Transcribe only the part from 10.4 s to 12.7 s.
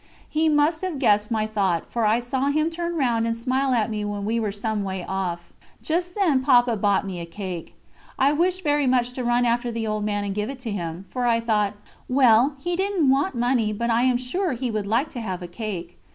it to him, for I thought: "Well,